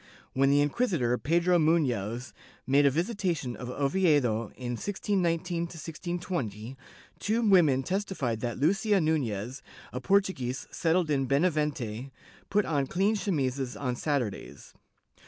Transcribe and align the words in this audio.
When 0.33 0.49
the 0.49 0.67
inqui 0.67 0.87
sitor 0.89 1.15
Pedro 1.21 1.59
Mufioz 1.59 2.33
made 2.65 2.87
a 2.87 2.89
visitation 2.89 3.55
of 3.55 3.69
Oviedo 3.69 4.51
in 4.55 4.71
1619 4.75 5.67
20, 6.19 6.75
two 7.19 7.41
women 7.47 7.83
testified 7.83 8.39
that 8.39 8.57
Lucia 8.57 8.99
Nunez, 8.99 9.61
a 9.93 10.01
Portuguese 10.01 10.67
settled 10.71 11.11
in 11.11 11.27
Bena 11.27 11.51
vente, 11.51 12.11
put 12.49 12.65
on 12.65 12.87
clean 12.87 13.13
chemises 13.15 13.77
on 13.79 13.95
Saturdays. 13.95 14.73